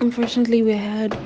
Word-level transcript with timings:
Unfortunately, 0.00 0.62
we 0.62 0.72
had 0.72 1.16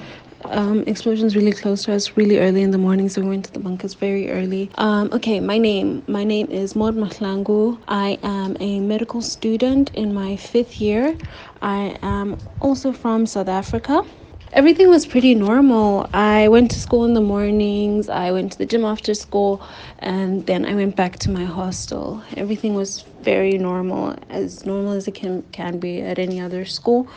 um, 0.45 0.85
explosions 0.87 1.35
really 1.35 1.53
close 1.53 1.85
to 1.85 1.93
us 1.93 2.17
really 2.17 2.39
early 2.39 2.63
in 2.63 2.71
the 2.71 2.79
morning, 2.79 3.09
so 3.09 3.21
we 3.21 3.29
went 3.29 3.45
to 3.47 3.53
the 3.53 3.59
bunkers 3.59 3.95
very 3.95 4.31
early. 4.31 4.71
Um, 4.77 5.11
okay, 5.13 5.41
my 5.41 5.59
name. 5.59 6.05
My 6.07 6.23
name 6.23 6.47
is 6.51 6.77
Maud 6.77 6.95
Mahlangu. 6.95 7.83
I 7.89 8.19
am 8.23 8.57
a 8.61 8.79
medical 8.79 9.23
student 9.23 9.93
in 9.95 10.15
my 10.15 10.37
fifth 10.37 10.81
year. 10.81 11.17
I 11.61 11.99
am 12.03 12.39
also 12.61 12.93
from 12.93 13.27
South 13.27 13.49
Africa. 13.49 14.05
Everything 14.53 14.89
was 14.89 15.05
pretty 15.05 15.35
normal. 15.35 16.09
I 16.13 16.47
went 16.49 16.71
to 16.71 16.79
school 16.79 17.05
in 17.05 17.15
the 17.15 17.21
mornings, 17.21 18.09
I 18.09 18.31
went 18.31 18.53
to 18.53 18.59
the 18.59 18.67
gym 18.67 18.85
after 18.85 19.15
school, 19.15 19.63
and 19.99 20.47
then 20.47 20.65
I 20.65 20.75
went 20.75 20.95
back 20.95 21.19
to 21.21 21.31
my 21.31 21.45
hostel. 21.45 22.23
Everything 22.37 22.75
was 22.75 23.05
very 23.23 23.59
normal, 23.59 24.17
as 24.29 24.65
normal 24.65 24.93
as 24.93 25.09
it 25.09 25.15
can, 25.15 25.43
can 25.53 25.79
be 25.79 26.01
at 26.03 26.21
any 26.21 26.41
other 26.41 26.65
school 26.65 27.09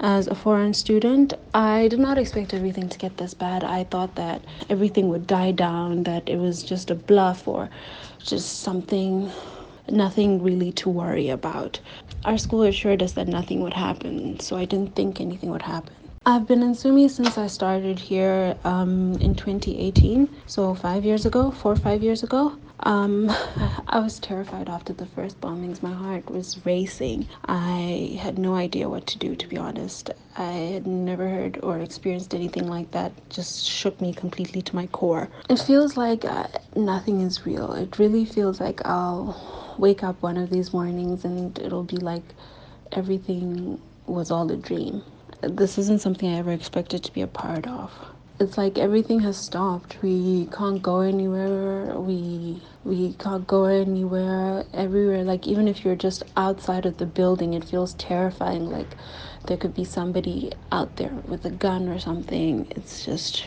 as 0.00 0.26
a 0.26 0.34
foreign 0.34 0.72
student, 0.72 1.34
I 1.52 1.88
did 1.88 2.00
not 2.00 2.18
expect 2.18 2.54
everything 2.54 2.88
to 2.88 2.98
get 2.98 3.18
this 3.18 3.34
bad. 3.34 3.62
I 3.62 3.84
thought 3.84 4.14
that 4.16 4.42
everything 4.70 5.08
would 5.10 5.26
die 5.26 5.52
down, 5.52 6.04
that 6.04 6.28
it 6.28 6.38
was 6.38 6.62
just 6.62 6.90
a 6.90 6.94
bluff 6.94 7.46
or 7.46 7.68
just 8.18 8.60
something, 8.60 9.30
nothing 9.90 10.42
really 10.42 10.72
to 10.72 10.88
worry 10.88 11.28
about. 11.28 11.80
Our 12.24 12.38
school 12.38 12.62
assured 12.62 13.02
us 13.02 13.12
that 13.12 13.28
nothing 13.28 13.60
would 13.60 13.74
happen, 13.74 14.40
so 14.40 14.56
I 14.56 14.64
didn't 14.64 14.96
think 14.96 15.20
anything 15.20 15.50
would 15.50 15.62
happen. 15.62 15.94
I've 16.26 16.46
been 16.46 16.62
in 16.62 16.74
Sumy 16.74 17.08
since 17.08 17.38
I 17.38 17.46
started 17.46 17.98
here 17.98 18.56
um, 18.64 19.14
in 19.14 19.34
2018, 19.34 20.28
so 20.46 20.74
five 20.74 21.04
years 21.04 21.24
ago, 21.24 21.50
four 21.50 21.72
or 21.72 21.76
five 21.76 22.02
years 22.02 22.22
ago. 22.22 22.58
Um, 22.80 23.28
I 23.92 23.98
was 23.98 24.20
terrified 24.20 24.68
after 24.68 24.92
the 24.92 25.06
first 25.06 25.40
bombings. 25.40 25.82
My 25.82 25.92
heart 25.92 26.30
was 26.30 26.64
racing. 26.64 27.26
I 27.46 28.16
had 28.20 28.38
no 28.38 28.54
idea 28.54 28.88
what 28.88 29.04
to 29.08 29.18
do, 29.18 29.34
to 29.34 29.48
be 29.48 29.56
honest. 29.58 30.10
I 30.38 30.52
had 30.74 30.86
never 30.86 31.28
heard 31.28 31.58
or 31.60 31.80
experienced 31.80 32.32
anything 32.32 32.68
like 32.68 32.92
that. 32.92 33.12
Just 33.30 33.66
shook 33.66 34.00
me 34.00 34.12
completely 34.12 34.62
to 34.62 34.76
my 34.76 34.86
core. 34.86 35.28
It 35.48 35.58
feels 35.58 35.96
like 35.96 36.24
uh, 36.24 36.46
nothing 36.76 37.20
is 37.20 37.44
real. 37.44 37.72
It 37.72 37.98
really 37.98 38.24
feels 38.24 38.60
like 38.60 38.80
I'll 38.86 39.74
wake 39.76 40.04
up 40.04 40.22
one 40.22 40.36
of 40.36 40.50
these 40.50 40.72
mornings 40.72 41.24
and 41.24 41.58
it'll 41.58 41.82
be 41.82 41.96
like 41.96 42.22
everything 42.92 43.80
was 44.06 44.30
all 44.30 44.50
a 44.52 44.56
dream. 44.56 45.02
This 45.42 45.78
isn't 45.78 46.00
something 46.00 46.32
I 46.32 46.38
ever 46.38 46.52
expected 46.52 47.02
to 47.04 47.12
be 47.12 47.22
a 47.22 47.26
part 47.26 47.66
of 47.66 47.90
it's 48.40 48.56
like 48.56 48.78
everything 48.78 49.20
has 49.20 49.36
stopped. 49.36 49.98
We 50.02 50.46
can't 50.46 50.82
go 50.82 51.00
anywhere. 51.00 51.98
We 51.98 52.62
we 52.84 53.12
can't 53.14 53.46
go 53.46 53.64
anywhere. 53.66 54.64
Everywhere, 54.72 55.24
like 55.24 55.46
even 55.46 55.68
if 55.68 55.84
you're 55.84 55.94
just 55.96 56.22
outside 56.36 56.86
of 56.86 56.96
the 56.96 57.06
building, 57.06 57.52
it 57.54 57.64
feels 57.64 57.94
terrifying. 57.94 58.70
Like 58.70 58.96
there 59.46 59.58
could 59.58 59.74
be 59.74 59.84
somebody 59.84 60.52
out 60.72 60.96
there 60.96 61.12
with 61.28 61.44
a 61.44 61.50
gun 61.50 61.88
or 61.88 61.98
something. 61.98 62.66
It's 62.70 63.04
just 63.04 63.44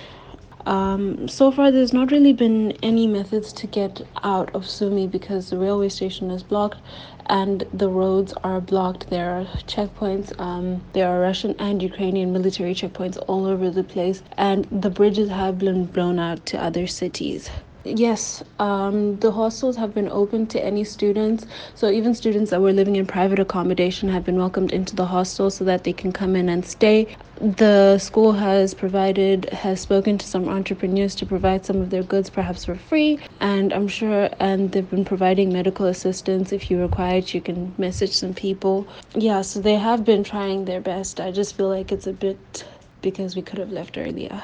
um, 0.65 1.27
so 1.27 1.51
far, 1.51 1.71
there's 1.71 1.93
not 1.93 2.11
really 2.11 2.33
been 2.33 2.73
any 2.83 3.07
methods 3.07 3.51
to 3.53 3.67
get 3.67 4.01
out 4.23 4.53
of 4.55 4.63
Sumy 4.65 5.07
because 5.07 5.49
the 5.49 5.57
railway 5.57 5.89
station 5.89 6.31
is 6.31 6.43
blocked 6.43 6.79
and 7.27 7.65
the 7.73 7.89
roads 7.89 8.33
are 8.43 8.61
blocked. 8.61 9.09
There 9.09 9.31
are 9.31 9.45
checkpoints. 9.67 10.39
Um, 10.39 10.81
there 10.93 11.09
are 11.09 11.19
Russian 11.19 11.55
and 11.59 11.81
Ukrainian 11.81 12.31
military 12.31 12.73
checkpoints 12.73 13.21
all 13.27 13.45
over 13.45 13.69
the 13.69 13.83
place, 13.83 14.23
and 14.37 14.65
the 14.71 14.89
bridges 14.89 15.29
have 15.29 15.59
been 15.59 15.85
blown 15.85 16.19
out 16.19 16.45
to 16.47 16.61
other 16.61 16.87
cities. 16.87 17.49
Yes, 17.85 18.41
um, 18.59 19.19
the 19.19 19.31
hostels 19.31 19.75
have 19.75 19.93
been 19.93 20.07
open 20.07 20.47
to 20.47 20.63
any 20.63 20.85
students. 20.85 21.45
So 21.75 21.89
even 21.89 22.15
students 22.15 22.51
that 22.51 22.61
were 22.61 22.71
living 22.71 22.95
in 22.95 23.05
private 23.05 23.39
accommodation 23.39 24.07
have 24.07 24.23
been 24.23 24.37
welcomed 24.37 24.71
into 24.71 24.95
the 24.95 25.05
hostel 25.05 25.49
so 25.49 25.65
that 25.65 25.83
they 25.83 25.91
can 25.91 26.13
come 26.13 26.37
in 26.37 26.47
and 26.47 26.65
stay. 26.65 27.17
The 27.43 27.97
school 27.97 28.31
has 28.31 28.73
provided, 28.73 29.49
has 29.49 29.81
spoken 29.81 30.17
to 30.17 30.25
some 30.25 30.47
entrepreneurs 30.47 31.13
to 31.15 31.25
provide 31.25 31.65
some 31.65 31.81
of 31.81 31.89
their 31.89 32.01
goods 32.01 32.29
perhaps 32.29 32.63
for 32.63 32.75
free. 32.75 33.19
And 33.41 33.73
I'm 33.73 33.89
sure, 33.89 34.29
and 34.39 34.71
they've 34.71 34.89
been 34.89 35.03
providing 35.03 35.51
medical 35.51 35.87
assistance. 35.87 36.53
If 36.53 36.71
you 36.71 36.79
require 36.79 37.17
it, 37.17 37.33
you 37.33 37.41
can 37.41 37.75
message 37.77 38.13
some 38.13 38.33
people. 38.33 38.87
Yeah, 39.13 39.41
so 39.41 39.59
they 39.59 39.75
have 39.75 40.05
been 40.05 40.23
trying 40.23 40.63
their 40.63 40.79
best. 40.79 41.19
I 41.19 41.31
just 41.31 41.57
feel 41.57 41.67
like 41.67 41.91
it's 41.91 42.07
a 42.07 42.13
bit 42.13 42.63
because 43.01 43.35
we 43.35 43.41
could 43.41 43.59
have 43.59 43.73
left 43.73 43.97
earlier. 43.97 44.41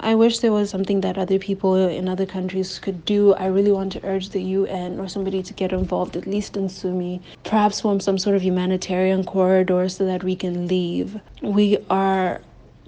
I 0.00 0.14
wish 0.14 0.40
there 0.40 0.52
was 0.52 0.70
something 0.70 1.00
that 1.00 1.16
other 1.16 1.38
people 1.38 1.74
in 1.74 2.08
other 2.08 2.26
countries 2.26 2.78
could 2.78 3.04
do. 3.04 3.34
I 3.34 3.46
really 3.46 3.72
want 3.72 3.92
to 3.92 4.04
urge 4.04 4.30
the 4.30 4.42
UN 4.42 5.00
or 5.00 5.08
somebody 5.08 5.42
to 5.42 5.52
get 5.54 5.72
involved, 5.72 6.16
at 6.16 6.26
least 6.26 6.56
in 6.56 6.68
Sumy, 6.68 7.20
perhaps 7.44 7.80
form 7.80 8.00
some 8.00 8.18
sort 8.18 8.36
of 8.36 8.42
humanitarian 8.42 9.24
corridor 9.24 9.88
so 9.88 10.04
that 10.04 10.22
we 10.22 10.36
can 10.36 10.66
leave. 10.68 11.18
We 11.42 11.78
are 11.88 12.40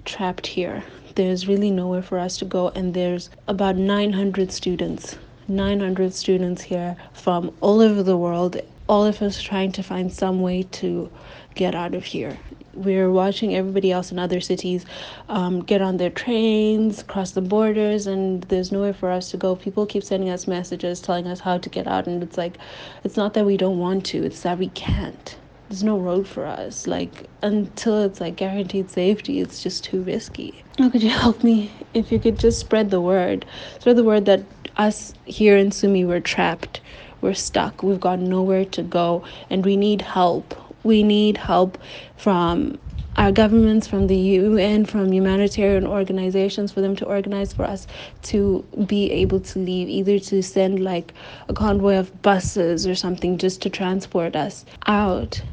trapped 0.05 0.47
here. 0.47 0.83
There's 1.15 1.47
really 1.47 1.71
nowhere 1.71 2.03
for 2.03 2.19
us 2.19 2.37
to 2.37 2.45
go, 2.45 2.69
and 2.69 2.93
there's 2.93 3.29
about 3.47 3.75
900 3.75 4.51
students. 4.51 5.17
900 5.49 6.13
students 6.13 6.61
here 6.61 6.95
from 7.13 7.55
all 7.61 7.81
over 7.81 8.03
the 8.03 8.17
world, 8.17 8.57
all 8.87 9.05
of 9.05 9.21
us 9.21 9.41
trying 9.41 9.71
to 9.73 9.83
find 9.83 10.11
some 10.13 10.41
way 10.41 10.63
to 10.63 11.11
get 11.55 11.75
out 11.75 11.95
of 11.95 12.05
here 12.05 12.37
we're 12.79 13.11
watching 13.11 13.55
everybody 13.55 13.91
else 13.91 14.11
in 14.11 14.19
other 14.19 14.39
cities 14.39 14.85
um, 15.27 15.61
get 15.61 15.81
on 15.81 15.97
their 15.97 16.09
trains, 16.09 17.03
cross 17.03 17.31
the 17.31 17.41
borders, 17.41 18.07
and 18.07 18.43
there's 18.43 18.71
nowhere 18.71 18.93
for 18.93 19.11
us 19.11 19.29
to 19.31 19.37
go. 19.37 19.55
People 19.55 19.85
keep 19.85 20.03
sending 20.03 20.29
us 20.29 20.47
messages 20.47 21.01
telling 21.01 21.27
us 21.27 21.41
how 21.41 21.57
to 21.57 21.69
get 21.69 21.87
out, 21.87 22.07
and 22.07 22.23
it's 22.23 22.37
like, 22.37 22.57
it's 23.03 23.17
not 23.17 23.33
that 23.33 23.45
we 23.45 23.57
don't 23.57 23.79
want 23.79 24.05
to, 24.07 24.23
it's 24.23 24.41
that 24.41 24.57
we 24.57 24.69
can't. 24.69 25.35
There's 25.69 25.83
no 25.83 25.99
road 25.99 26.27
for 26.27 26.45
us. 26.45 26.87
Like, 26.87 27.29
until 27.43 28.01
it's 28.01 28.19
like 28.19 28.35
guaranteed 28.35 28.89
safety, 28.89 29.39
it's 29.39 29.61
just 29.61 29.83
too 29.83 30.01
risky. 30.01 30.63
How 30.79 30.89
could 30.89 31.03
you 31.03 31.09
help 31.09 31.43
me? 31.43 31.71
If 31.93 32.11
you 32.11 32.19
could 32.19 32.39
just 32.39 32.59
spread 32.59 32.89
the 32.89 33.01
word, 33.01 33.45
spread 33.79 33.95
the 33.95 34.03
word 34.03 34.25
that 34.25 34.43
us 34.77 35.13
here 35.25 35.57
in 35.57 35.71
Sumy, 35.71 36.05
we're 36.05 36.21
trapped, 36.21 36.81
we're 37.21 37.33
stuck, 37.33 37.83
we've 37.83 37.99
got 37.99 38.19
nowhere 38.19 38.65
to 38.65 38.81
go, 38.81 39.23
and 39.49 39.63
we 39.63 39.77
need 39.77 40.01
help 40.01 40.55
we 40.83 41.03
need 41.03 41.37
help 41.37 41.77
from 42.17 42.79
our 43.17 43.31
governments, 43.31 43.87
from 43.87 44.07
the 44.07 44.17
UN, 44.17 44.85
from 44.85 45.11
humanitarian 45.11 45.85
organizations, 45.87 46.71
for 46.71 46.81
them 46.81 46.95
to 46.97 47.05
organize 47.05 47.53
for 47.53 47.65
us 47.65 47.87
to 48.23 48.65
be 48.87 49.11
able 49.11 49.39
to 49.41 49.59
leave, 49.59 49.89
either 49.89 50.19
to 50.19 50.41
send 50.43 50.83
like 50.83 51.13
a 51.49 51.53
convoy 51.53 51.97
of 51.97 52.21
buses 52.21 52.87
or 52.87 52.95
something 52.95 53.37
just 53.37 53.61
to 53.63 53.69
transport 53.69 54.35
us 54.35 54.65
out. 54.87 55.43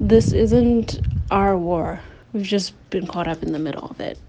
This 0.00 0.32
isn't 0.32 1.00
our 1.30 1.58
war. 1.58 2.00
We've 2.32 2.44
just 2.44 2.74
been 2.90 3.06
caught 3.06 3.28
up 3.28 3.42
in 3.42 3.52
the 3.52 3.58
middle 3.58 3.86
of 3.86 4.00
it. 4.00 4.22